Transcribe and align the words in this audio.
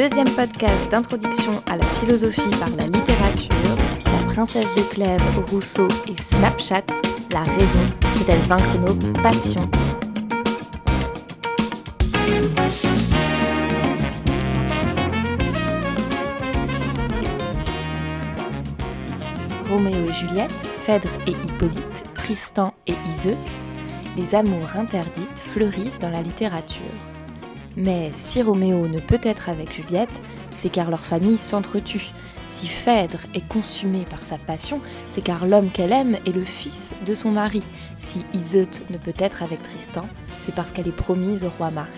deuxième 0.00 0.30
podcast 0.30 0.90
d'introduction 0.90 1.62
à 1.70 1.76
la 1.76 1.84
philosophie 1.84 2.48
par 2.58 2.70
la 2.70 2.86
littérature, 2.86 3.76
la 4.06 4.32
princesse 4.32 4.74
de 4.74 4.80
Clèves, 4.94 5.20
Rousseau 5.50 5.88
et 6.08 6.16
Snapchat, 6.16 6.84
la 7.30 7.42
raison 7.42 7.78
peut-elle 8.00 8.40
vaincre 8.40 8.78
nos 8.78 8.94
passions 9.20 9.68
Roméo 19.68 20.06
et 20.08 20.14
Juliette, 20.14 20.50
Phèdre 20.80 21.10
et 21.26 21.32
Hippolyte, 21.32 22.04
Tristan 22.14 22.72
et 22.86 22.94
Iseut, 23.14 23.36
les 24.16 24.34
amours 24.34 24.76
interdites 24.76 25.44
fleurissent 25.52 25.98
dans 25.98 26.08
la 26.08 26.22
littérature. 26.22 27.19
Mais 27.76 28.10
si 28.12 28.42
Roméo 28.42 28.88
ne 28.88 28.98
peut 28.98 29.20
être 29.22 29.48
avec 29.48 29.72
Juliette, 29.72 30.20
c'est 30.50 30.70
car 30.70 30.90
leur 30.90 31.00
famille 31.00 31.36
s'entretue. 31.36 32.10
Si 32.48 32.66
Phèdre 32.66 33.20
est 33.32 33.46
consumée 33.46 34.04
par 34.10 34.24
sa 34.24 34.36
passion, 34.36 34.80
c'est 35.08 35.22
car 35.22 35.46
l'homme 35.46 35.70
qu'elle 35.70 35.92
aime 35.92 36.16
est 36.26 36.34
le 36.34 36.44
fils 36.44 36.94
de 37.06 37.14
son 37.14 37.30
mari. 37.30 37.62
Si 37.98 38.24
Iseut 38.34 38.66
ne 38.90 38.98
peut 38.98 39.14
être 39.18 39.44
avec 39.44 39.62
Tristan, 39.62 40.08
c'est 40.40 40.54
parce 40.54 40.72
qu'elle 40.72 40.88
est 40.88 40.92
promise 40.92 41.44
au 41.44 41.50
roi 41.50 41.70
Marc. 41.70 41.92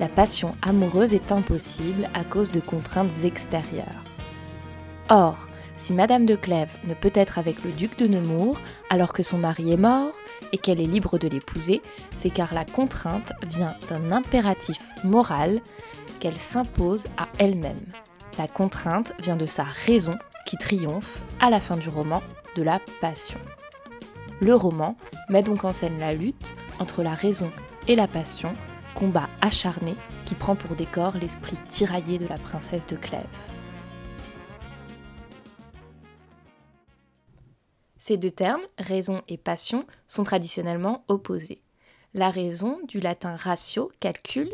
La 0.00 0.08
passion 0.08 0.52
amoureuse 0.62 1.14
est 1.14 1.30
impossible 1.30 2.08
à 2.12 2.24
cause 2.24 2.50
de 2.50 2.60
contraintes 2.60 3.24
extérieures. 3.24 4.02
Or, 5.08 5.46
si 5.76 5.92
Madame 5.92 6.26
de 6.26 6.34
Clèves 6.34 6.76
ne 6.84 6.94
peut 6.94 7.12
être 7.14 7.38
avec 7.38 7.62
le 7.62 7.70
duc 7.70 7.96
de 7.98 8.06
Nemours 8.06 8.58
alors 8.90 9.12
que 9.12 9.22
son 9.22 9.38
mari 9.38 9.72
est 9.72 9.78
mort, 9.78 10.12
et 10.52 10.58
qu'elle 10.58 10.80
est 10.80 10.84
libre 10.84 11.18
de 11.18 11.28
l'épouser, 11.28 11.82
c'est 12.16 12.30
car 12.30 12.54
la 12.54 12.64
contrainte 12.64 13.32
vient 13.46 13.74
d'un 13.88 14.12
impératif 14.12 14.90
moral 15.04 15.60
qu'elle 16.20 16.38
s'impose 16.38 17.06
à 17.16 17.28
elle-même. 17.38 17.86
La 18.38 18.48
contrainte 18.48 19.12
vient 19.18 19.36
de 19.36 19.46
sa 19.46 19.64
raison 19.64 20.16
qui 20.46 20.56
triomphe 20.56 21.22
à 21.40 21.50
la 21.50 21.60
fin 21.60 21.76
du 21.76 21.88
roman 21.88 22.22
de 22.54 22.62
la 22.62 22.80
passion. 23.00 23.40
Le 24.40 24.54
roman 24.54 24.96
met 25.28 25.42
donc 25.42 25.64
en 25.64 25.72
scène 25.72 25.98
la 25.98 26.12
lutte 26.12 26.54
entre 26.78 27.02
la 27.02 27.14
raison 27.14 27.50
et 27.88 27.96
la 27.96 28.06
passion, 28.06 28.52
combat 28.94 29.28
acharné 29.40 29.94
qui 30.26 30.34
prend 30.34 30.56
pour 30.56 30.76
décor 30.76 31.16
l'esprit 31.20 31.56
tiraillé 31.68 32.18
de 32.18 32.26
la 32.26 32.36
princesse 32.36 32.86
de 32.86 32.96
Clèves. 32.96 33.24
Ces 38.06 38.18
deux 38.18 38.30
termes, 38.30 38.62
raison 38.78 39.22
et 39.26 39.36
passion, 39.36 39.84
sont 40.06 40.22
traditionnellement 40.22 41.04
opposés. 41.08 41.60
La 42.14 42.30
raison, 42.30 42.78
du 42.86 43.00
latin 43.00 43.34
ratio, 43.34 43.90
calcul, 43.98 44.48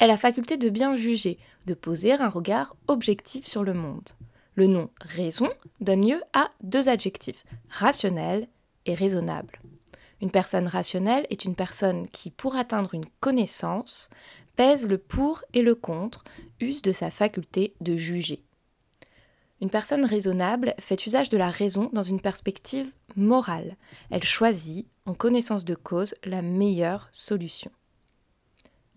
est 0.00 0.08
la 0.08 0.16
faculté 0.16 0.56
de 0.56 0.68
bien 0.68 0.96
juger, 0.96 1.38
de 1.66 1.74
poser 1.74 2.14
un 2.14 2.28
regard 2.28 2.74
objectif 2.88 3.46
sur 3.46 3.62
le 3.62 3.74
monde. 3.74 4.08
Le 4.56 4.66
nom 4.66 4.90
raison 5.00 5.48
donne 5.80 6.04
lieu 6.04 6.20
à 6.32 6.50
deux 6.64 6.88
adjectifs, 6.88 7.44
rationnel 7.68 8.48
et 8.86 8.94
raisonnable. 8.94 9.60
Une 10.20 10.32
personne 10.32 10.66
rationnelle 10.66 11.28
est 11.30 11.44
une 11.44 11.54
personne 11.54 12.08
qui, 12.08 12.32
pour 12.32 12.56
atteindre 12.56 12.92
une 12.92 13.06
connaissance, 13.20 14.10
pèse 14.56 14.88
le 14.88 14.98
pour 14.98 15.44
et 15.54 15.62
le 15.62 15.76
contre, 15.76 16.24
use 16.58 16.82
de 16.82 16.90
sa 16.90 17.12
faculté 17.12 17.72
de 17.80 17.94
juger. 17.94 18.42
Une 19.62 19.70
personne 19.70 20.04
raisonnable 20.04 20.74
fait 20.78 21.06
usage 21.06 21.30
de 21.30 21.38
la 21.38 21.50
raison 21.50 21.88
dans 21.92 22.02
une 22.02 22.20
perspective 22.20 22.92
morale. 23.16 23.76
Elle 24.10 24.24
choisit, 24.24 24.86
en 25.06 25.14
connaissance 25.14 25.64
de 25.64 25.74
cause, 25.74 26.14
la 26.24 26.42
meilleure 26.42 27.08
solution. 27.10 27.70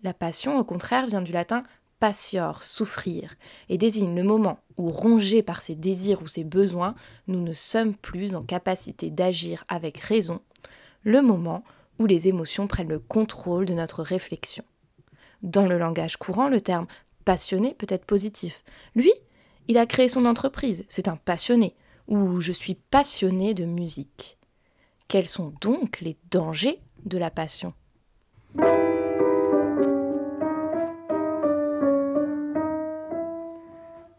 La 0.02 0.12
passion, 0.12 0.58
au 0.58 0.64
contraire, 0.64 1.06
vient 1.06 1.22
du 1.22 1.32
latin 1.32 1.62
patior, 1.98 2.62
souffrir, 2.62 3.34
et 3.68 3.76
désigne 3.76 4.16
le 4.16 4.22
moment 4.22 4.58
où, 4.78 4.90
rongés 4.90 5.42
par 5.42 5.62
ses 5.62 5.74
désirs 5.74 6.22
ou 6.22 6.28
ses 6.28 6.44
besoins, 6.44 6.94
nous 7.26 7.42
ne 7.42 7.52
sommes 7.52 7.94
plus 7.94 8.34
en 8.34 8.42
capacité 8.42 9.10
d'agir 9.10 9.64
avec 9.68 9.98
raison, 9.98 10.40
le 11.02 11.20
moment 11.20 11.62
où 11.98 12.06
les 12.06 12.28
émotions 12.28 12.66
prennent 12.66 12.88
le 12.88 12.98
contrôle 12.98 13.66
de 13.66 13.74
notre 13.74 14.02
réflexion. 14.02 14.64
Dans 15.42 15.66
le 15.66 15.78
langage 15.78 16.16
courant, 16.16 16.48
le 16.48 16.60
terme 16.60 16.86
passionné 17.26 17.74
peut 17.74 17.86
être 17.90 18.06
positif. 18.06 18.64
Lui, 18.94 19.12
il 19.70 19.78
a 19.78 19.86
créé 19.86 20.08
son 20.08 20.24
entreprise, 20.24 20.84
c'est 20.88 21.06
un 21.06 21.14
passionné, 21.14 21.76
ou 22.08 22.40
je 22.40 22.50
suis 22.50 22.74
passionné 22.74 23.54
de 23.54 23.64
musique. 23.64 24.36
Quels 25.06 25.28
sont 25.28 25.52
donc 25.60 26.00
les 26.00 26.16
dangers 26.32 26.80
de 27.04 27.16
la 27.18 27.30
passion? 27.30 27.72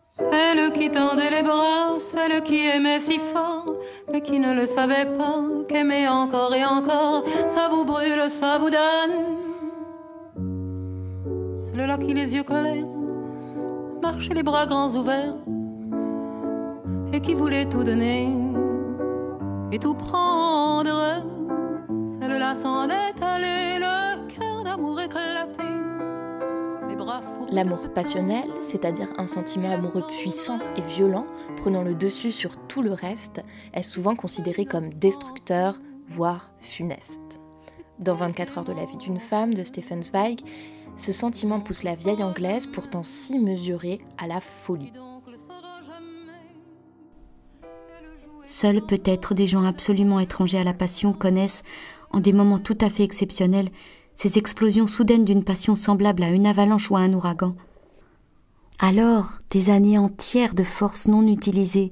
Celle 0.07 0.72
qui 0.72 0.90
tendait 0.90 1.31
les 1.31 1.44
bras, 1.44 2.00
celle 2.00 2.41
qui 2.44 2.66
aimait 2.66 3.01
si 3.01 3.19
fort, 3.19 3.75
mais 4.09 4.22
qui 4.22 4.40
ne 4.40 4.53
le 4.53 4.66
savait 4.66 5.13
pas, 5.17 5.44
qu'aimer 5.67 6.07
encore 6.07 6.56
et 6.56 6.63
encore, 6.63 7.25
ça 7.50 7.67
vous 7.69 7.84
brûle, 7.84 8.29
ça 8.29 8.57
vous 8.57 8.69
donne. 8.69 9.38
Celle-là 11.57 11.97
qui 11.97 12.13
les 12.13 12.35
yeux 12.35 12.44
clairs 12.44 13.00
marcher 14.01 14.34
les 14.34 14.44
bras 14.44 14.66
grands 14.66 14.95
ouverts, 14.95 15.35
et 17.13 17.19
qui 17.22 17.34
voulait 17.34 17.66
tout 17.66 17.84
donner 17.84 18.34
et 19.72 19.79
tout 19.79 19.94
prendre. 19.94 21.23
Celle-là 22.19 22.56
s'en 22.56 22.90
est 22.90 23.22
allée, 23.22 23.79
le 23.79 24.28
cœur 24.28 24.63
d'amour 24.63 25.00
éclaté. 25.00 25.63
L'amour 27.51 27.94
passionnel, 27.94 28.45
c'est-à-dire 28.61 29.07
un 29.17 29.28
sentiment 29.28 29.72
amoureux 29.72 30.06
puissant 30.22 30.59
et 30.78 30.81
violent, 30.81 31.25
prenant 31.57 31.81
le 31.81 31.95
dessus 31.95 32.31
sur 32.31 32.56
tout 32.67 32.81
le 32.81 32.94
reste, 32.94 33.41
est 33.73 33.81
souvent 33.81 34.16
considéré 34.16 34.66
comme 34.66 34.90
destructeur, 34.90 35.79
voire 36.07 36.51
funeste. 36.59 37.19
Dans 38.00 38.13
24 38.13 38.59
heures 38.59 38.66
de 38.66 38.73
la 38.73 38.85
vie 38.85 38.97
d'une 38.97 39.19
femme 39.19 39.53
de 39.53 39.63
Stephen 39.63 40.01
Zweig, 40.01 40.41
ce 41.01 41.12
sentiment 41.12 41.59
pousse 41.59 41.84
la 41.84 41.95
vieille 41.95 42.23
anglaise, 42.23 42.67
pourtant 42.67 43.03
si 43.03 43.39
mesurée, 43.39 44.01
à 44.17 44.28
la 44.28 44.39
folie. 44.39 44.94
Seuls 48.45 48.85
peut-être 48.85 49.34
des 49.34 49.47
gens 49.47 49.63
absolument 49.63 50.19
étrangers 50.19 50.59
à 50.59 50.63
la 50.63 50.73
passion 50.73 51.13
connaissent, 51.13 51.63
en 52.11 52.19
des 52.19 52.34
moments 52.34 52.59
tout 52.59 52.78
à 52.81 52.90
fait 52.90 53.03
exceptionnels, 53.03 53.69
ces 54.13 54.38
explosions 54.38 54.85
soudaines 54.85 55.25
d'une 55.25 55.44
passion 55.44 55.75
semblable 55.75 56.22
à 56.22 56.29
une 56.29 56.45
avalanche 56.45 56.91
ou 56.91 56.97
à 56.97 57.00
un 57.00 57.13
ouragan. 57.13 57.56
Alors, 58.78 59.40
des 59.50 59.69
années 59.69 59.97
entières 59.97 60.53
de 60.53 60.63
force 60.63 61.07
non 61.07 61.25
utilisées 61.28 61.91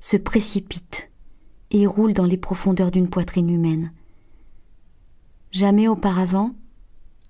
se 0.00 0.16
précipitent 0.16 1.10
et 1.70 1.86
roulent 1.86 2.12
dans 2.12 2.26
les 2.26 2.36
profondeurs 2.36 2.90
d'une 2.90 3.08
poitrine 3.08 3.48
humaine. 3.48 3.92
Jamais 5.50 5.88
auparavant, 5.88 6.50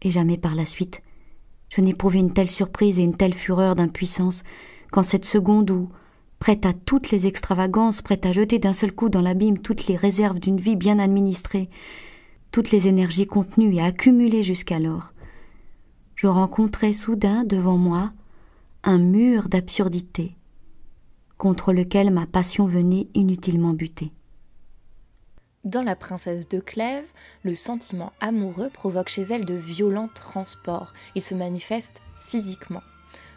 et 0.05 0.11
jamais 0.11 0.37
par 0.37 0.55
la 0.55 0.67
suite. 0.67 1.04
Je 1.69 1.81
n'éprouvais 1.81 2.21
une 2.21 2.33
telle 2.33 2.51
surprise 2.51 2.99
et 2.99 3.03
une 3.03 3.17
telle 3.17 3.35
fureur 3.35 3.75
d'impuissance 3.75 4.43
qu'en 4.91 5.03
cette 5.03 5.25
seconde 5.25 5.71
où, 5.71 5.89
prête 6.39 6.67
à 6.67 6.73
toutes 6.73 7.11
les 7.11 7.27
extravagances, 7.27 8.03
prête 8.03 8.27
à 8.27 8.33
jeter 8.33 8.59
d'un 8.59 8.73
seul 8.73 8.93
coup 8.93 9.09
dans 9.09 9.23
l'abîme 9.23 9.59
toutes 9.59 9.87
les 9.87 9.97
réserves 9.97 10.39
d'une 10.39 10.61
vie 10.61 10.77
bien 10.77 10.99
administrée, 10.99 11.69
toutes 12.53 12.71
les 12.71 12.87
énergies 12.87 13.27
contenues 13.27 13.75
et 13.75 13.83
accumulées 13.83 14.43
jusqu'alors, 14.43 15.15
je 16.15 16.27
rencontrais 16.27 16.93
soudain 16.93 17.45
devant 17.45 17.77
moi 17.77 18.13
un 18.85 18.99
mur 18.99 19.49
d'absurdité 19.49 20.37
contre 21.37 21.73
lequel 21.73 22.13
ma 22.13 22.27
passion 22.27 22.67
venait 22.67 23.09
inutilement 23.15 23.73
buter. 23.73 24.13
Dans 25.65 25.83
La 25.83 25.97
princesse 25.97 26.47
de 26.47 26.61
Clèves, 26.61 27.11
le 27.43 27.55
sentiment 27.55 28.13
amoureux 28.21 28.69
provoque 28.69 29.09
chez 29.09 29.23
elle 29.23 29.47
de 29.47 29.55
violents 29.55 30.11
transports. 30.15 30.93
Il 31.15 31.23
se 31.23 31.35
manifeste 31.35 32.03
physiquement. 32.17 32.83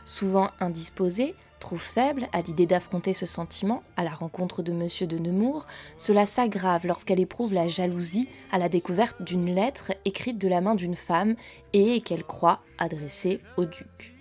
Souvent 0.04 0.50
indisposée, 0.60 1.36
trop 1.62 1.78
faible 1.78 2.28
à 2.34 2.42
l'idée 2.42 2.66
d'affronter 2.66 3.14
ce 3.14 3.26
sentiment 3.26 3.82
à 3.96 4.04
la 4.04 4.14
rencontre 4.14 4.62
de 4.62 4.74
Monsieur 4.74 5.08
de 5.08 5.18
Nemours, 5.18 5.68
cela 5.96 6.26
s'aggrave 6.26 6.86
lorsqu'elle 6.86 7.22
éprouve 7.22 7.54
la 7.54 7.70
jalousie 7.70 8.28
à 8.52 8.58
la 8.58 8.68
découverte 8.68 9.22
d'une 9.22 9.56
lettre 9.56 9.94
écrite 10.04 10.38
de 10.38 10.50
la 10.50 10.60
main 10.60 10.76
d'une 10.76 10.96
femme 10.96 11.38
et 11.72 12.02
qu'elle 12.02 12.26
croit 12.26 12.60
adressée 12.78 13.40
au 13.56 13.64
duc. 13.64 14.14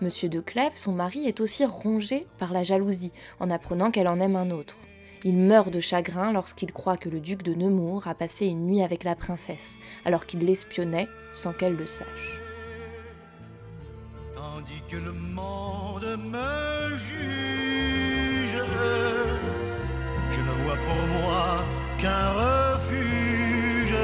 Monsieur 0.00 0.30
de 0.30 0.40
Clèves, 0.40 0.76
son 0.76 0.92
mari, 0.92 1.26
est 1.26 1.40
aussi 1.40 1.66
rongé 1.66 2.26
par 2.38 2.54
la 2.54 2.62
jalousie 2.62 3.12
en 3.38 3.50
apprenant 3.50 3.90
qu'elle 3.90 4.08
en 4.08 4.18
aime 4.18 4.36
un 4.36 4.50
autre. 4.50 4.76
Il 5.24 5.36
meurt 5.36 5.70
de 5.70 5.80
chagrin 5.80 6.32
lorsqu'il 6.32 6.72
croit 6.72 6.96
que 6.96 7.08
le 7.08 7.18
duc 7.18 7.42
de 7.42 7.52
Nemours 7.54 8.06
a 8.06 8.14
passé 8.14 8.46
une 8.46 8.66
nuit 8.66 8.82
avec 8.82 9.02
la 9.02 9.16
princesse, 9.16 9.78
alors 10.04 10.26
qu'il 10.26 10.40
l'espionnait 10.40 11.08
sans 11.32 11.52
qu'elle 11.52 11.74
le 11.74 11.86
sache. 11.86 12.38
Tandis 14.36 14.82
que 14.88 14.96
le 14.96 15.12
monde 15.12 16.18
me 16.22 16.96
juge, 16.96 18.62
je 20.30 20.40
ne 20.40 20.64
vois 20.64 20.76
pour 20.76 21.06
moi 21.20 21.64
qu'un 21.98 22.30
refuge, 22.30 23.94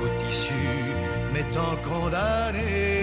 tout 0.00 0.30
issu 0.30 0.54
m'étant 1.34 1.76
condamné. 1.84 3.01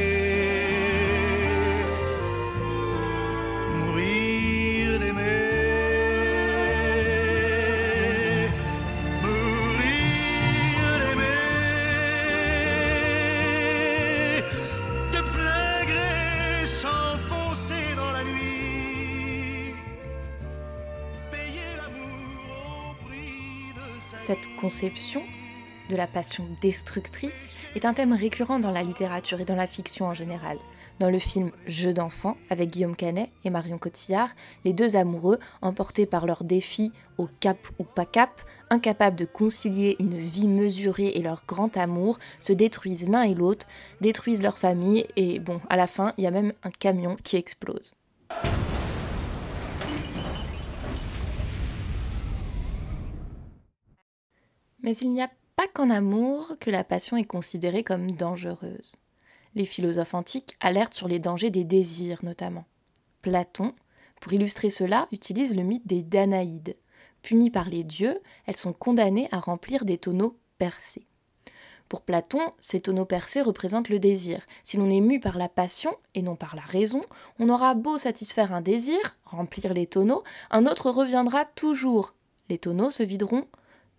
Cette 24.22 24.48
conception 24.60 25.22
de 25.90 25.96
la 25.96 26.06
passion 26.06 26.46
destructrice 26.62 27.56
est 27.76 27.86
un 27.86 27.94
thème 27.94 28.14
récurrent 28.14 28.60
dans 28.60 28.72
la 28.72 28.84
littérature 28.84 29.40
et 29.42 29.46
dans 29.46 29.56
la 29.56 29.66
fiction 29.66 30.06
en 30.06 30.14
général. 30.14 30.58
Dans 31.00 31.10
le 31.10 31.18
film 31.18 31.52
Jeu 31.66 31.94
d'enfant, 31.94 32.36
avec 32.50 32.70
Guillaume 32.70 32.96
Canet 32.96 33.32
et 33.46 33.50
Marion 33.50 33.78
Cotillard, 33.78 34.30
les 34.66 34.74
deux 34.74 34.98
amoureux, 34.98 35.40
emportés 35.62 36.06
par 36.06 36.26
leur 36.26 36.44
défi 36.44 36.92
au 37.18 37.28
cap 37.40 37.58
ou 37.80 37.86
pas 37.86 38.06
cap, 38.06 38.42
incapables 38.70 39.16
de 39.16 39.26
concilier 39.26 39.96
une 40.00 40.20
vie 40.20 40.48
mesurée 40.48 41.14
et 41.16 41.22
leur 41.22 41.44
grand 41.48 41.76
amour, 41.78 42.20
se 42.40 42.54
détruisent 42.54 43.08
l'un 43.08 43.24
et 43.24 43.34
l'autre, 43.34 43.66
détruisent 44.02 44.44
leur 44.44 44.58
famille 44.58 45.08
et 45.16 45.40
bon, 45.40 45.62
à 45.70 45.78
la 45.78 45.88
fin, 45.88 46.14
il 46.18 46.26
y 46.26 46.28
a 46.28 46.32
même 46.32 46.54
un 46.64 46.72
camion 46.72 47.16
qui 47.24 47.38
explose. 47.38 47.96
Mais 54.82 54.96
il 54.98 55.12
n'y 55.12 55.22
a 55.22 55.30
pas 55.56 55.68
qu'en 55.68 55.90
amour 55.90 56.54
que 56.60 56.70
la 56.70 56.84
passion 56.84 57.18
est 57.18 57.26
considérée 57.26 57.84
comme 57.84 58.12
dangereuse. 58.12 58.96
Les 59.56 59.66
philosophes 59.66 60.14
antiques 60.14 60.56
alertent 60.60 60.94
sur 60.94 61.08
les 61.08 61.20
dangers 61.20 61.50
des 61.50 61.64
désirs 61.64 62.24
notamment. 62.24 62.66
Platon, 63.22 63.74
pour 64.22 64.34
illustrer 64.34 64.70
cela, 64.70 65.08
utilise 65.12 65.56
le 65.56 65.64
mythe 65.64 65.88
des 65.88 66.04
Danaïdes. 66.04 66.78
Punies 67.22 67.52
par 67.52 67.70
les 67.70 67.84
dieux, 67.84 68.20
elles 68.46 68.56
sont 68.56 68.74
condamnées 68.74 69.28
à 69.32 69.40
remplir 69.40 69.84
des 69.86 69.98
tonneaux 69.98 70.38
percés. 70.58 71.06
Pour 71.90 72.04
Platon, 72.04 72.40
ces 72.60 72.80
tonneaux 72.80 73.06
percés 73.06 73.42
représentent 73.42 73.90
le 73.90 74.00
désir. 74.00 74.46
Si 74.64 74.78
l'on 74.78 74.90
est 74.90 75.02
mu 75.02 75.20
par 75.20 75.38
la 75.38 75.50
passion 75.50 75.96
et 76.14 76.22
non 76.22 76.36
par 76.36 76.56
la 76.56 76.62
raison, 76.62 77.02
on 77.40 77.50
aura 77.50 77.74
beau 77.74 77.98
satisfaire 77.98 78.54
un 78.54 78.62
désir, 78.62 79.00
remplir 79.26 79.74
les 79.74 79.88
tonneaux, 79.88 80.24
un 80.52 80.68
autre 80.68 80.92
reviendra 80.92 81.46
toujours. 81.46 82.14
Les 82.48 82.60
tonneaux 82.60 82.92
se 82.92 83.04
videront 83.04 83.48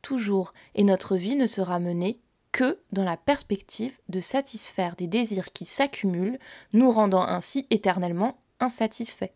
toujours, 0.03 0.53
et 0.75 0.85
notre 0.85 1.17
vie 1.17 1.37
ne 1.37 1.47
sera 1.47 1.79
menée 1.79 2.21
que 2.53 2.79
dans 2.93 3.05
la 3.05 3.17
perspective 3.17 3.99
de 4.09 4.21
satisfaire 4.21 4.97
des 4.97 5.07
désirs 5.07 5.53
qui 5.53 5.65
s'accumulent, 5.65 6.39
nous 6.73 6.91
rendant 6.91 7.23
ainsi 7.23 7.67
éternellement 7.71 8.39
insatisfaits. 8.59 9.33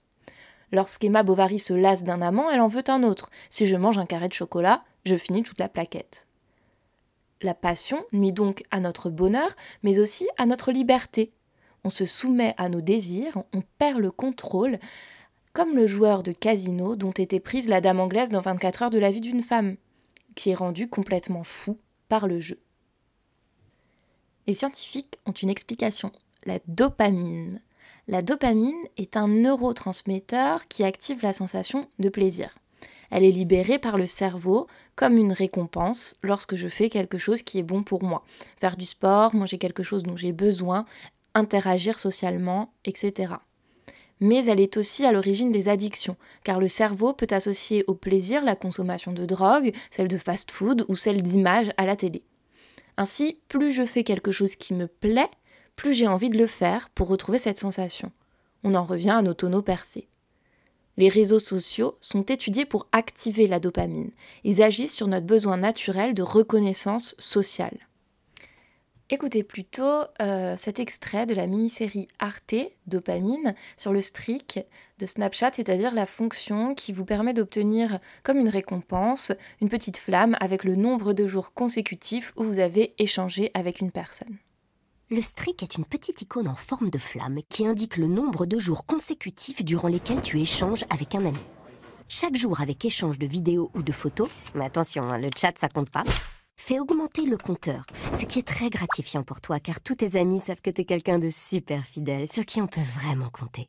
Lorsqu'Emma 0.72 1.22
Bovary 1.22 1.58
se 1.58 1.72
lasse 1.72 2.02
d'un 2.02 2.20
amant, 2.20 2.50
elle 2.50 2.60
en 2.60 2.66
veut 2.66 2.82
un 2.88 3.02
autre. 3.04 3.30
Si 3.50 3.66
je 3.66 3.76
mange 3.76 3.98
un 3.98 4.06
carré 4.06 4.28
de 4.28 4.32
chocolat, 4.32 4.82
je 5.04 5.16
finis 5.16 5.42
toute 5.42 5.60
la 5.60 5.68
plaquette. 5.68 6.26
La 7.42 7.54
passion 7.54 8.04
nuit 8.12 8.32
donc 8.32 8.64
à 8.70 8.80
notre 8.80 9.10
bonheur, 9.10 9.50
mais 9.82 9.98
aussi 9.98 10.26
à 10.36 10.46
notre 10.46 10.72
liberté. 10.72 11.32
On 11.84 11.90
se 11.90 12.06
soumet 12.06 12.54
à 12.56 12.68
nos 12.68 12.80
désirs, 12.80 13.42
on 13.52 13.62
perd 13.78 13.98
le 13.98 14.10
contrôle, 14.10 14.78
comme 15.52 15.76
le 15.76 15.86
joueur 15.86 16.22
de 16.22 16.32
casino 16.32 16.96
dont 16.96 17.12
était 17.12 17.40
prise 17.40 17.68
la 17.68 17.80
dame 17.80 18.00
anglaise 18.00 18.30
dans 18.30 18.40
24 18.40 18.82
heures 18.82 18.90
de 18.90 18.98
la 18.98 19.10
vie 19.10 19.20
d'une 19.20 19.42
femme 19.42 19.76
qui 20.34 20.50
est 20.50 20.54
rendu 20.54 20.88
complètement 20.88 21.44
fou 21.44 21.78
par 22.08 22.26
le 22.26 22.38
jeu. 22.38 22.58
Les 24.46 24.54
scientifiques 24.54 25.18
ont 25.26 25.32
une 25.32 25.50
explication, 25.50 26.12
la 26.44 26.58
dopamine. 26.68 27.60
La 28.08 28.20
dopamine 28.20 28.80
est 28.98 29.16
un 29.16 29.28
neurotransmetteur 29.28 30.68
qui 30.68 30.84
active 30.84 31.22
la 31.22 31.32
sensation 31.32 31.88
de 31.98 32.08
plaisir. 32.10 32.58
Elle 33.10 33.24
est 33.24 33.30
libérée 33.30 33.78
par 33.78 33.96
le 33.96 34.06
cerveau 34.06 34.66
comme 34.96 35.16
une 35.16 35.32
récompense 35.32 36.16
lorsque 36.22 36.56
je 36.56 36.68
fais 36.68 36.90
quelque 36.90 37.18
chose 37.18 37.42
qui 37.42 37.58
est 37.58 37.62
bon 37.62 37.82
pour 37.82 38.02
moi. 38.02 38.24
Faire 38.56 38.76
du 38.76 38.86
sport, 38.86 39.34
manger 39.34 39.58
quelque 39.58 39.82
chose 39.82 40.02
dont 40.02 40.16
j'ai 40.16 40.32
besoin, 40.32 40.84
interagir 41.34 41.98
socialement, 41.98 42.72
etc 42.84 43.34
mais 44.20 44.44
elle 44.46 44.60
est 44.60 44.76
aussi 44.76 45.04
à 45.04 45.12
l'origine 45.12 45.52
des 45.52 45.68
addictions, 45.68 46.16
car 46.44 46.60
le 46.60 46.68
cerveau 46.68 47.12
peut 47.12 47.26
associer 47.30 47.84
au 47.86 47.94
plaisir 47.94 48.44
la 48.44 48.56
consommation 48.56 49.12
de 49.12 49.26
drogue, 49.26 49.72
celle 49.90 50.08
de 50.08 50.18
fast-food 50.18 50.84
ou 50.88 50.96
celle 50.96 51.22
d'images 51.22 51.72
à 51.76 51.86
la 51.86 51.96
télé. 51.96 52.22
Ainsi, 52.96 53.38
plus 53.48 53.72
je 53.72 53.84
fais 53.84 54.04
quelque 54.04 54.30
chose 54.30 54.56
qui 54.56 54.74
me 54.74 54.86
plaît, 54.86 55.30
plus 55.76 55.94
j'ai 55.94 56.06
envie 56.06 56.30
de 56.30 56.38
le 56.38 56.46
faire 56.46 56.88
pour 56.90 57.08
retrouver 57.08 57.38
cette 57.38 57.58
sensation. 57.58 58.12
On 58.62 58.74
en 58.74 58.84
revient 58.84 59.10
à 59.10 59.22
nos 59.22 59.34
tonneaux 59.34 59.62
percés. 59.62 60.08
Les 60.96 61.08
réseaux 61.08 61.40
sociaux 61.40 61.96
sont 62.00 62.22
étudiés 62.22 62.66
pour 62.66 62.86
activer 62.92 63.48
la 63.48 63.58
dopamine. 63.58 64.12
Ils 64.44 64.62
agissent 64.62 64.94
sur 64.94 65.08
notre 65.08 65.26
besoin 65.26 65.56
naturel 65.56 66.14
de 66.14 66.22
reconnaissance 66.22 67.16
sociale. 67.18 67.76
Écoutez 69.14 69.44
plutôt 69.44 70.02
euh, 70.20 70.56
cet 70.56 70.80
extrait 70.80 71.24
de 71.24 71.34
la 71.34 71.46
mini-série 71.46 72.08
Arte, 72.18 72.56
Dopamine, 72.88 73.54
sur 73.76 73.92
le 73.92 74.00
streak 74.00 74.58
de 74.98 75.06
Snapchat, 75.06 75.52
c'est-à-dire 75.52 75.94
la 75.94 76.04
fonction 76.04 76.74
qui 76.74 76.90
vous 76.90 77.04
permet 77.04 77.32
d'obtenir 77.32 78.00
comme 78.24 78.38
une 78.38 78.48
récompense 78.48 79.30
une 79.60 79.68
petite 79.68 79.98
flamme 79.98 80.36
avec 80.40 80.64
le 80.64 80.74
nombre 80.74 81.12
de 81.12 81.28
jours 81.28 81.54
consécutifs 81.54 82.32
où 82.34 82.42
vous 82.42 82.58
avez 82.58 82.92
échangé 82.98 83.52
avec 83.54 83.80
une 83.80 83.92
personne. 83.92 84.36
Le 85.10 85.22
streak 85.22 85.62
est 85.62 85.76
une 85.76 85.84
petite 85.84 86.22
icône 86.22 86.48
en 86.48 86.56
forme 86.56 86.90
de 86.90 86.98
flamme 86.98 87.38
qui 87.48 87.68
indique 87.68 87.98
le 87.98 88.08
nombre 88.08 88.46
de 88.46 88.58
jours 88.58 88.84
consécutifs 88.84 89.64
durant 89.64 89.86
lesquels 89.86 90.22
tu 90.22 90.40
échanges 90.40 90.86
avec 90.90 91.14
un 91.14 91.24
ami. 91.24 91.38
Chaque 92.08 92.34
jour 92.34 92.60
avec 92.60 92.84
échange 92.84 93.20
de 93.20 93.28
vidéos 93.28 93.70
ou 93.76 93.82
de 93.84 93.92
photos, 93.92 94.34
mais 94.56 94.64
attention, 94.64 95.04
hein, 95.04 95.18
le 95.18 95.30
chat 95.36 95.56
ça 95.56 95.68
compte 95.68 95.90
pas, 95.90 96.02
Fais 96.66 96.80
augmenter 96.80 97.26
le 97.26 97.36
compteur, 97.36 97.84
ce 98.14 98.24
qui 98.24 98.38
est 98.38 98.48
très 98.48 98.70
gratifiant 98.70 99.22
pour 99.22 99.42
toi 99.42 99.60
car 99.60 99.82
tous 99.82 99.96
tes 99.96 100.18
amis 100.18 100.40
savent 100.40 100.62
que 100.62 100.70
t'es 100.70 100.86
quelqu'un 100.86 101.18
de 101.18 101.28
super 101.28 101.84
fidèle 101.84 102.26
sur 102.26 102.46
qui 102.46 102.62
on 102.62 102.66
peut 102.66 102.80
vraiment 102.80 103.28
compter. 103.28 103.68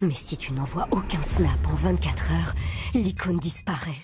Mais 0.00 0.14
si 0.14 0.36
tu 0.36 0.52
n'envoies 0.52 0.86
aucun 0.92 1.20
snap 1.24 1.58
en 1.66 1.74
24 1.74 2.30
heures, 2.30 2.54
l'icône 2.94 3.40
disparaît. 3.40 3.98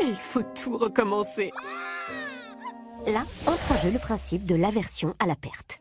Et 0.00 0.04
il 0.04 0.14
faut 0.14 0.44
tout 0.54 0.78
recommencer. 0.78 1.50
Là 3.08 3.24
entre 3.48 3.72
en 3.72 3.76
jeu 3.78 3.90
le 3.90 3.98
principe 3.98 4.44
de 4.44 4.54
l'aversion 4.54 5.16
à 5.18 5.26
la 5.26 5.34
perte 5.34 5.80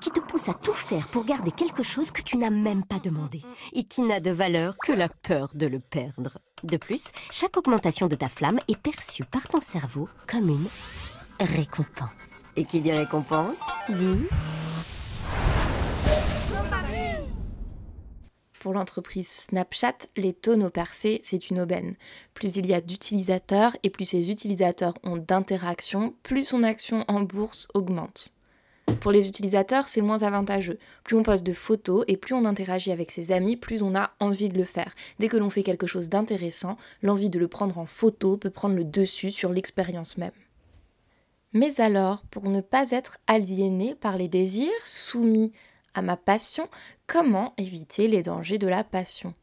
qui 0.00 0.10
te 0.10 0.20
pousse 0.20 0.48
à 0.48 0.54
tout 0.54 0.74
faire 0.74 1.08
pour 1.08 1.24
garder 1.24 1.50
quelque 1.50 1.82
chose 1.82 2.10
que 2.10 2.22
tu 2.22 2.36
n'as 2.36 2.50
même 2.50 2.84
pas 2.84 2.98
demandé 2.98 3.42
et 3.72 3.84
qui 3.84 4.02
n'a 4.02 4.20
de 4.20 4.30
valeur 4.30 4.76
que 4.84 4.92
la 4.92 5.08
peur 5.08 5.50
de 5.54 5.66
le 5.66 5.80
perdre. 5.80 6.38
De 6.62 6.76
plus, 6.76 7.04
chaque 7.30 7.56
augmentation 7.56 8.06
de 8.06 8.14
ta 8.14 8.28
flamme 8.28 8.58
est 8.68 8.80
perçue 8.80 9.24
par 9.24 9.48
ton 9.48 9.60
cerveau 9.60 10.08
comme 10.26 10.48
une 10.48 10.68
récompense. 11.40 12.10
Et 12.56 12.64
qui 12.64 12.80
dit 12.80 12.92
récompense 12.92 13.58
dit... 13.88 14.26
Pour 18.60 18.74
l'entreprise 18.74 19.28
Snapchat, 19.28 19.98
les 20.16 20.32
tonneaux 20.34 20.70
percés, 20.70 21.20
c'est 21.22 21.48
une 21.50 21.60
aubaine. 21.60 21.94
Plus 22.34 22.56
il 22.56 22.66
y 22.66 22.74
a 22.74 22.80
d'utilisateurs 22.80 23.76
et 23.84 23.90
plus 23.90 24.04
ces 24.04 24.30
utilisateurs 24.30 24.94
ont 25.04 25.16
d'interactions, 25.16 26.14
plus 26.24 26.44
son 26.44 26.64
action 26.64 27.04
en 27.06 27.20
bourse 27.20 27.68
augmente. 27.72 28.34
Pour 29.00 29.12
les 29.12 29.28
utilisateurs, 29.28 29.88
c'est 29.88 30.00
moins 30.00 30.22
avantageux. 30.22 30.78
Plus 31.04 31.16
on 31.16 31.22
poste 31.22 31.46
de 31.46 31.52
photos 31.52 32.04
et 32.08 32.16
plus 32.16 32.34
on 32.34 32.44
interagit 32.44 32.90
avec 32.90 33.10
ses 33.10 33.32
amis, 33.32 33.56
plus 33.56 33.82
on 33.82 33.94
a 33.94 34.10
envie 34.20 34.48
de 34.48 34.58
le 34.58 34.64
faire. 34.64 34.94
Dès 35.18 35.28
que 35.28 35.36
l'on 35.36 35.50
fait 35.50 35.62
quelque 35.62 35.86
chose 35.86 36.08
d'intéressant, 36.08 36.76
l'envie 37.02 37.30
de 37.30 37.38
le 37.38 37.48
prendre 37.48 37.78
en 37.78 37.86
photo 37.86 38.36
peut 38.36 38.50
prendre 38.50 38.74
le 38.74 38.84
dessus 38.84 39.30
sur 39.30 39.52
l'expérience 39.52 40.18
même. 40.18 40.32
Mais 41.52 41.80
alors, 41.80 42.22
pour 42.30 42.48
ne 42.48 42.60
pas 42.60 42.90
être 42.90 43.18
aliéné 43.26 43.94
par 43.94 44.16
les 44.16 44.28
désirs, 44.28 44.68
soumis 44.84 45.52
à 45.94 46.02
ma 46.02 46.16
passion, 46.16 46.68
comment 47.06 47.54
éviter 47.56 48.08
les 48.08 48.22
dangers 48.22 48.58
de 48.58 48.68
la 48.68 48.84
passion? 48.84 49.34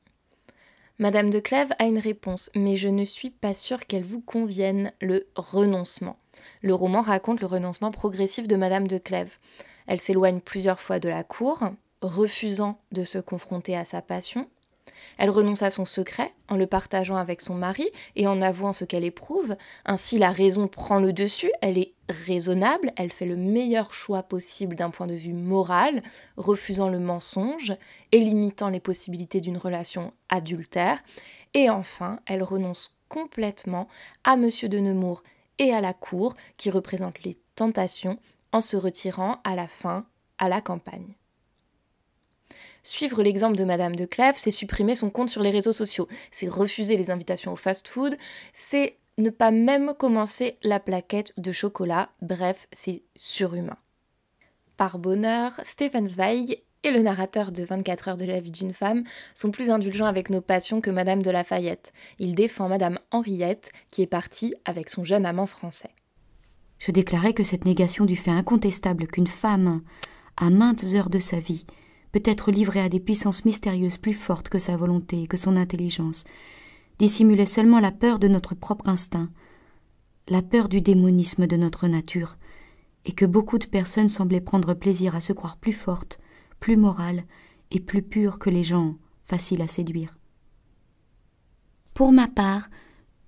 Madame 0.97 1.29
de 1.29 1.39
Clèves 1.39 1.73
a 1.77 1.83
une 1.83 1.99
réponse, 1.99 2.49
mais 2.55 2.77
je 2.77 2.87
ne 2.87 3.03
suis 3.03 3.29
pas 3.29 3.53
sûre 3.53 3.85
qu'elle 3.85 4.05
vous 4.05 4.21
convienne, 4.21 4.93
le 5.01 5.27
renoncement. 5.35 6.15
Le 6.61 6.73
roman 6.73 7.01
raconte 7.01 7.41
le 7.41 7.47
renoncement 7.47 7.91
progressif 7.91 8.47
de 8.47 8.55
Madame 8.55 8.87
de 8.87 8.97
Clèves. 8.97 9.37
Elle 9.87 9.99
s'éloigne 9.99 10.39
plusieurs 10.39 10.79
fois 10.79 10.99
de 10.99 11.09
la 11.09 11.25
cour, 11.25 11.59
refusant 12.01 12.79
de 12.93 13.03
se 13.03 13.17
confronter 13.17 13.75
à 13.75 13.83
sa 13.83 14.01
passion, 14.01 14.47
elle 15.17 15.29
renonce 15.29 15.61
à 15.61 15.69
son 15.69 15.85
secret 15.85 16.33
en 16.49 16.55
le 16.55 16.67
partageant 16.67 17.15
avec 17.15 17.41
son 17.41 17.55
mari 17.55 17.87
et 18.15 18.27
en 18.27 18.41
avouant 18.41 18.73
ce 18.73 18.85
qu'elle 18.85 19.03
éprouve. 19.03 19.55
Ainsi, 19.85 20.17
la 20.17 20.31
raison 20.31 20.67
prend 20.67 20.99
le 20.99 21.13
dessus, 21.13 21.51
elle 21.61 21.77
est 21.77 21.93
raisonnable, 22.09 22.91
elle 22.95 23.12
fait 23.12 23.25
le 23.25 23.35
meilleur 23.35 23.93
choix 23.93 24.24
possible 24.24 24.75
d'un 24.75 24.89
point 24.89 25.07
de 25.07 25.15
vue 25.15 25.33
moral, 25.33 26.03
refusant 26.38 26.89
le 26.89 27.00
mensonge 27.00 27.74
et 28.12 28.19
limitant 28.19 28.69
les 28.69 28.79
possibilités 28.79 29.41
d'une 29.41 29.57
relation 29.57 30.13
adultère. 30.29 31.03
Et 31.53 31.69
enfin, 31.69 32.19
elle 32.25 32.43
renonce 32.43 32.95
complètement 33.09 33.88
à 34.24 34.35
Monsieur 34.35 34.69
de 34.69 34.79
Nemours 34.79 35.24
et 35.57 35.74
à 35.74 35.81
la 35.81 35.93
cour 35.93 36.35
qui 36.57 36.69
représentent 36.69 37.24
les 37.24 37.38
tentations 37.55 38.19
en 38.51 38.62
se 38.62 38.77
retirant 38.77 39.39
à 39.43 39.55
la 39.55 39.67
fin 39.67 40.05
à 40.38 40.50
la 40.50 40.62
campagne. 40.62 41.15
Suivre 42.83 43.24
l'exemple 43.24 43.55
de 43.55 43.63
Madame 43.63 43.95
de 43.95 44.05
Clèves, 44.05 44.38
c'est 44.38 44.51
supprimer 44.51 44.93
son 44.93 45.09
compte 45.09 45.31
sur 45.31 45.41
les 45.41 45.50
réseaux 45.50 45.74
sociaux, 45.74 46.07
c'est 46.29 46.47
refuser 46.47 46.97
les 46.97 47.09
invitations 47.09 47.53
au 47.53 47.55
fast-food, 47.55 48.15
c'est 48.53 48.97
ne 49.17 49.29
pas 49.29 49.51
même 49.51 49.93
commencer 49.98 50.57
la 50.63 50.79
plaquette 50.79 51.34
de 51.38 51.51
chocolat, 51.51 52.10
bref, 52.22 52.67
c'est 52.72 53.03
surhumain. 53.15 53.77
Par 54.77 55.00
bonheur, 55.00 55.60
Stefan 55.63 56.07
Zweig 56.07 56.62
et 56.84 56.91
le 56.91 57.01
narrateur 57.01 57.51
de 57.51 57.63
24 57.63 58.10
heures 58.10 58.17
de 58.17 58.25
la 58.25 58.39
vie 58.39 58.51
d'une 58.51 58.74
femme 58.74 59.03
sont 59.34 59.51
plus 59.51 59.69
indulgents 59.69 60.05
avec 60.05 60.29
nos 60.29 60.41
passions 60.41 60.81
que 60.81 60.91
Madame 60.91 61.24
de 61.24 61.31
Lafayette. 61.31 61.93
Il 62.19 62.36
défend 62.36 62.67
Madame 62.67 63.00
Henriette, 63.12 63.72
qui 63.89 64.01
est 64.01 64.07
partie 64.07 64.53
avec 64.65 64.89
son 64.89 65.03
jeune 65.03 65.25
amant 65.25 65.48
français. 65.48 65.89
Je 66.77 66.91
déclarais 66.91 67.34
que 67.34 67.43
cette 67.43 67.65
négation 67.65 68.05
du 68.05 68.15
fait 68.15 68.31
incontestable 68.31 69.07
qu'une 69.07 69.27
femme, 69.27 69.81
à 70.38 70.50
maintes 70.50 70.86
heures 70.93 71.10
de 71.10 71.19
sa 71.19 71.39
vie, 71.39 71.65
peut 72.12 72.22
être 72.25 72.51
livrée 72.51 72.81
à 72.81 72.89
des 72.89 73.00
puissances 73.00 73.45
mystérieuses 73.45 73.98
plus 73.98 74.13
fortes 74.13 74.50
que 74.50 74.60
sa 74.60 74.77
volonté 74.77 75.24
et 75.24 75.27
que 75.27 75.38
son 75.38 75.55
intelligence, 75.55 76.25
dissimulait 76.99 77.45
seulement 77.45 77.79
la 77.79 77.91
peur 77.91 78.19
de 78.19 78.27
notre 78.27 78.55
propre 78.55 78.89
instinct, 78.89 79.29
la 80.27 80.41
peur 80.41 80.69
du 80.69 80.81
démonisme 80.81 81.47
de 81.47 81.55
notre 81.55 81.87
nature, 81.87 82.37
et 83.05 83.11
que 83.11 83.25
beaucoup 83.25 83.59
de 83.59 83.65
personnes 83.65 84.09
semblaient 84.09 84.41
prendre 84.41 84.73
plaisir 84.73 85.15
à 85.15 85.21
se 85.21 85.33
croire 85.33 85.57
plus 85.57 85.73
fortes, 85.73 86.19
plus 86.59 86.77
morales 86.77 87.25
et 87.71 87.79
plus 87.79 88.01
pures 88.01 88.39
que 88.39 88.49
les 88.49 88.63
gens 88.63 88.95
faciles 89.23 89.61
à 89.61 89.67
séduire. 89.67 90.17
Pour 91.93 92.11
ma 92.11 92.27
part, 92.27 92.69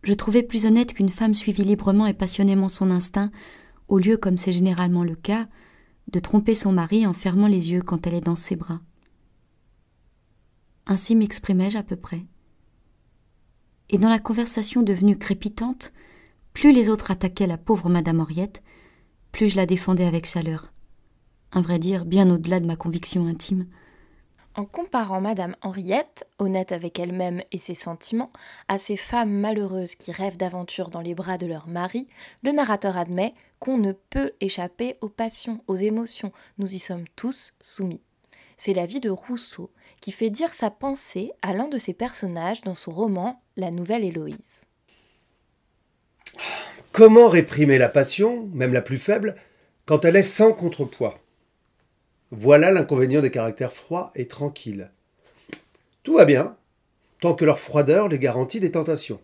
je 0.04 0.14
trouvais 0.14 0.44
plus 0.44 0.66
honnête 0.66 0.94
qu'une 0.94 1.10
femme 1.10 1.34
suivit 1.34 1.64
librement 1.64 2.08
et 2.08 2.14
passionnément 2.14 2.68
son 2.68 2.92
instinct, 2.92 3.32
au 3.88 3.98
lieu, 3.98 4.18
comme 4.18 4.38
c'est 4.38 4.52
généralement 4.52 5.04
le 5.04 5.16
cas, 5.16 5.48
de 6.12 6.20
tromper 6.20 6.56
son 6.56 6.72
mari 6.72 7.06
en 7.06 7.14
fermant 7.14 7.48
les 7.48 7.72
yeux 7.72 7.82
quand 7.82 8.08
elle 8.08 8.14
est 8.14 8.22
dans 8.22 8.36
ses 8.36 8.56
bras. 8.56 8.82
Ainsi 10.86 11.16
m'exprimai-je 11.16 11.78
à 11.78 11.84
peu 11.84 11.98
près. 11.98 12.26
Et 13.90 13.98
dans 13.98 14.10
la 14.10 14.20
conversation 14.20 14.82
devenue 14.82 15.18
crépitante, 15.18 15.94
plus 16.54 16.72
les 16.72 16.90
autres 16.90 17.12
attaquaient 17.12 17.48
la 17.48 17.58
pauvre 17.58 17.90
Madame 17.90 18.20
Henriette, 18.20 18.64
plus 19.32 19.50
je 19.50 19.56
la 19.56 19.66
défendais 19.66 20.06
avec 20.06 20.26
chaleur. 20.26 20.74
Un 21.54 21.62
vrai 21.62 21.80
dire, 21.80 22.06
bien 22.06 22.30
au-delà 22.30 22.60
de 22.60 22.66
ma 22.66 22.76
conviction 22.76 23.28
intime. 23.28 23.68
En 24.56 24.66
comparant 24.66 25.22
Madame 25.22 25.56
Henriette, 25.62 26.28
honnête 26.40 26.72
avec 26.72 26.98
elle-même 26.98 27.44
et 27.52 27.60
ses 27.60 27.76
sentiments, 27.76 28.32
à 28.68 28.80
ces 28.80 28.98
femmes 28.98 29.32
malheureuses 29.32 29.94
qui 29.94 30.12
rêvent 30.12 30.38
d'aventure 30.38 30.90
dans 30.90 31.02
les 31.02 31.14
bras 31.14 31.38
de 31.38 31.46
leur 31.46 31.68
mari, 31.68 32.08
le 32.42 32.52
narrateur 32.52 32.98
admet 32.98 33.36
qu'on 33.60 33.78
ne 33.78 33.92
peut 33.92 34.32
échapper 34.42 34.98
aux 35.02 35.10
passions, 35.10 35.62
aux 35.68 35.76
émotions. 35.76 36.32
Nous 36.58 36.74
y 36.74 36.80
sommes 36.80 37.06
tous 37.16 37.54
soumis. 37.62 38.02
C'est 38.58 38.74
la 38.74 38.88
vie 38.88 39.00
de 39.00 39.12
Rousseau 39.12 39.72
qui 40.02 40.12
fait 40.12 40.30
dire 40.30 40.54
sa 40.54 40.70
pensée 40.70 41.32
à 41.42 41.54
l'un 41.54 41.68
de 41.68 41.78
ses 41.78 41.94
personnages 41.94 42.62
dans 42.62 42.76
son 42.76 42.92
roman 42.92 43.42
La 43.56 43.72
Nouvelle 43.72 44.04
Héloïse. 44.04 44.66
Comment 46.92 47.30
réprimer 47.30 47.78
la 47.78 47.90
passion, 47.90 48.48
même 48.54 48.74
la 48.74 48.82
plus 48.82 48.98
faible, 48.98 49.36
quand 49.86 50.06
elle 50.06 50.16
est 50.16 50.24
sans 50.24 50.54
contrepoids? 50.54 51.20
Voilà 52.32 52.72
l'inconvénient 52.72 53.22
des 53.22 53.32
caractères 53.32 53.74
froids 53.74 54.12
et 54.16 54.28
tranquilles. 54.28 54.92
Tout 56.04 56.16
va 56.16 56.26
bien, 56.26 56.58
tant 57.22 57.34
que 57.36 57.46
leur 57.46 57.60
froideur 57.60 58.08
les 58.08 58.20
garantit 58.20 58.60
des 58.60 58.72
tentations. 58.72 59.22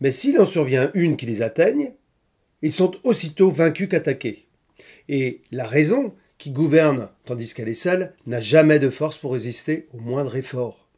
Mais 0.00 0.10
s'il 0.10 0.40
en 0.40 0.46
survient 0.46 0.90
une 0.94 1.16
qui 1.16 1.26
les 1.26 1.42
atteigne, 1.42 1.92
ils 2.62 2.72
sont 2.72 2.92
aussitôt 3.04 3.50
vaincus 3.50 3.88
qu'attaqués. 3.88 4.46
Et 5.08 5.42
la 5.50 5.66
raison, 5.66 6.14
qui 6.42 6.50
gouverne 6.50 7.08
tandis 7.24 7.54
qu'elle 7.54 7.68
est 7.68 7.74
seule, 7.74 8.14
n'a 8.26 8.40
jamais 8.40 8.80
de 8.80 8.90
force 8.90 9.16
pour 9.16 9.34
résister 9.34 9.86
au 9.94 9.98
moindre 9.98 10.34
effort. 10.34 10.88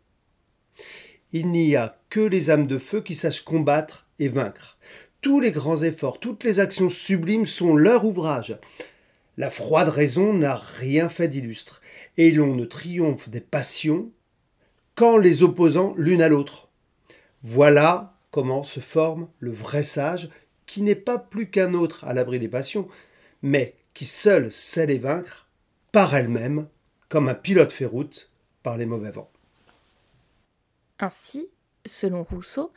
Il 1.33 1.49
n'y 1.49 1.77
a 1.77 1.99
que 2.09 2.21
les 2.21 2.49
âmes 2.49 2.67
de 2.67 2.79
feu 2.79 3.03
qui 3.03 3.15
sachent 3.15 3.45
combattre 3.45 4.07
et 4.19 4.29
vaincre. 4.29 4.79
Tous 5.21 5.41
les 5.41 5.53
grands 5.53 5.83
efforts, 5.83 6.19
toutes 6.19 6.45
les 6.45 6.61
actions 6.61 6.89
sublimes 6.89 7.45
sont 7.45 7.77
leur 7.77 8.07
ouvrage. 8.07 8.59
La 9.37 9.51
froide 9.51 9.91
raison 9.91 10.33
n'a 10.33 10.55
rien 10.55 11.11
fait 11.11 11.29
d'illustre, 11.29 11.83
et 12.17 12.31
l'on 12.31 12.55
ne 12.55 12.65
triomphe 12.65 13.29
des 13.29 13.43
passions 13.43 14.11
qu'en 14.95 15.19
les 15.19 15.43
opposant 15.43 15.93
l'une 15.99 16.23
à 16.23 16.31
l'autre. 16.31 16.71
Voilà 17.43 18.17
comment 18.31 18.63
se 18.63 18.81
forme 18.81 19.29
le 19.41 19.53
vrai 19.53 19.83
sage, 19.83 20.31
qui 20.65 20.81
n'est 20.81 20.95
pas 20.95 21.19
plus 21.19 21.51
qu'un 21.51 21.75
autre 21.75 22.03
à 22.07 22.15
l'abri 22.15 22.39
des 22.39 22.49
passions, 22.49 22.89
mais 23.43 23.75
qui 23.95 24.05
seul 24.05 24.53
sait 24.53 24.87
les 24.87 24.99
vaincre 24.99 25.49
par 25.93 26.15
elle-même, 26.15 26.69
comme 27.09 27.29
un 27.29 27.35
pilote 27.35 27.73
fait 27.73 27.87
route 27.87 28.31
par 28.63 28.77
les 28.77 28.87
mauvais 28.87 29.13
vents. 29.13 29.31
Ainsi, 30.99 31.49
selon 31.87 32.25
Rousseau, 32.25 32.73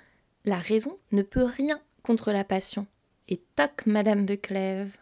la 0.46 0.60
raison 0.60 0.98
ne 1.12 1.24
peut 1.24 1.44
rien 1.44 1.82
contre 2.04 2.32
la 2.32 2.44
passion. 2.44 2.88
Et 3.28 3.42
toc, 3.56 3.86
Madame 3.86 4.26
de 4.26 4.36
Clèves. 4.36 4.98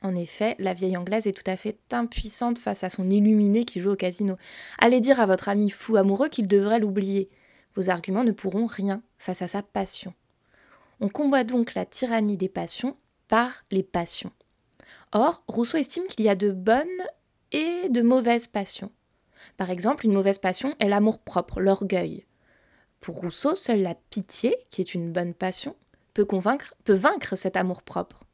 En 0.00 0.14
effet, 0.14 0.54
la 0.58 0.74
vieille 0.74 0.96
anglaise 0.96 1.26
est 1.26 1.32
tout 1.32 1.50
à 1.50 1.56
fait 1.56 1.78
impuissante 1.90 2.58
face 2.58 2.84
à 2.84 2.90
son 2.90 3.10
illuminé 3.10 3.64
qui 3.64 3.80
joue 3.80 3.92
au 3.92 3.96
casino. 3.96 4.36
Allez 4.78 5.00
dire 5.00 5.20
à 5.20 5.26
votre 5.26 5.48
ami 5.48 5.70
fou 5.70 5.96
amoureux 5.96 6.28
qu'il 6.28 6.46
devrait 6.46 6.78
l'oublier. 6.78 7.30
Vos 7.74 7.90
arguments 7.90 8.24
ne 8.24 8.32
pourront 8.32 8.66
rien 8.66 9.02
face 9.18 9.42
à 9.42 9.48
sa 9.48 9.62
passion. 9.62 10.14
On 11.00 11.08
combat 11.08 11.44
donc 11.44 11.74
la 11.74 11.86
tyrannie 11.86 12.36
des 12.36 12.48
passions 12.48 12.96
par 13.28 13.64
les 13.70 13.82
passions. 13.82 14.32
Or, 15.14 15.44
Rousseau 15.46 15.78
estime 15.78 16.08
qu'il 16.08 16.24
y 16.24 16.28
a 16.28 16.34
de 16.34 16.50
bonnes 16.50 16.88
et 17.52 17.88
de 17.88 18.02
mauvaises 18.02 18.48
passions. 18.48 18.90
Par 19.56 19.70
exemple, 19.70 20.04
une 20.04 20.12
mauvaise 20.12 20.38
passion 20.38 20.74
est 20.80 20.88
l'amour 20.88 21.20
propre, 21.20 21.60
l'orgueil. 21.60 22.26
Pour 23.00 23.20
Rousseau, 23.20 23.54
seule 23.54 23.82
la 23.82 23.94
pitié, 23.94 24.56
qui 24.70 24.80
est 24.80 24.92
une 24.92 25.12
bonne 25.12 25.32
passion, 25.32 25.76
peut, 26.14 26.24
convaincre, 26.24 26.74
peut 26.82 26.94
vaincre 26.94 27.36
cet 27.36 27.56
amour-propre. 27.56 28.24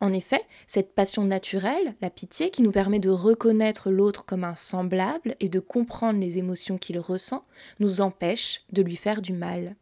En 0.00 0.12
effet, 0.12 0.42
cette 0.66 0.92
passion 0.96 1.24
naturelle, 1.24 1.94
la 2.00 2.10
pitié, 2.10 2.50
qui 2.50 2.62
nous 2.62 2.72
permet 2.72 2.98
de 2.98 3.10
reconnaître 3.10 3.90
l'autre 3.90 4.24
comme 4.24 4.42
un 4.42 4.56
semblable 4.56 5.36
et 5.38 5.48
de 5.48 5.60
comprendre 5.60 6.18
les 6.18 6.38
émotions 6.38 6.78
qu'il 6.78 6.98
ressent, 6.98 7.44
nous 7.78 8.00
empêche 8.00 8.64
de 8.72 8.82
lui 8.82 8.96
faire 8.96 9.22
du 9.22 9.32
mal. 9.32 9.76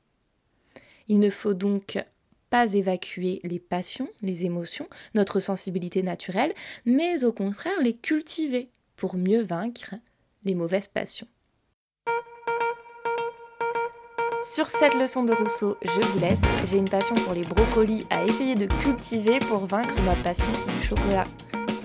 Il 1.08 1.18
ne 1.18 1.30
faut 1.30 1.54
donc 1.54 2.04
pas 2.52 2.74
évacuer 2.74 3.40
les 3.44 3.58
passions, 3.58 4.10
les 4.20 4.44
émotions, 4.44 4.86
notre 5.14 5.40
sensibilité 5.40 6.02
naturelle, 6.02 6.52
mais 6.84 7.24
au 7.24 7.32
contraire 7.32 7.80
les 7.80 7.94
cultiver 7.94 8.68
pour 8.94 9.16
mieux 9.16 9.42
vaincre 9.42 9.94
les 10.44 10.54
mauvaises 10.54 10.86
passions. 10.86 11.26
Sur 14.42 14.68
cette 14.68 14.94
leçon 14.94 15.24
de 15.24 15.32
Rousseau, 15.32 15.78
je 15.82 16.06
vous 16.06 16.20
laisse. 16.20 16.42
J'ai 16.66 16.76
une 16.76 16.90
passion 16.90 17.14
pour 17.14 17.32
les 17.32 17.44
brocolis 17.44 18.04
à 18.10 18.22
essayer 18.24 18.54
de 18.54 18.66
cultiver 18.66 19.38
pour 19.38 19.64
vaincre 19.66 19.94
ma 20.02 20.14
passion 20.16 20.52
du 20.52 20.86
chocolat. 20.86 21.24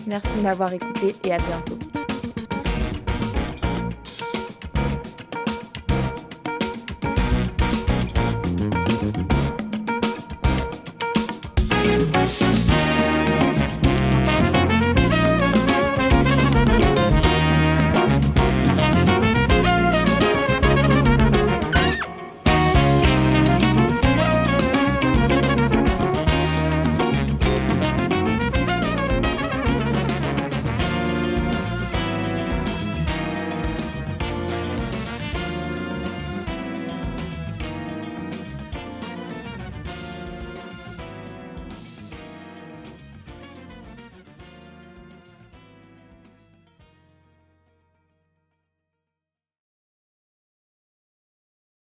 Merci 0.05 0.35
de 0.35 0.41
m'avoir 0.41 0.73
écouté 0.73 1.15
et 1.23 1.31
à 1.31 1.37
bientôt. 1.37 1.86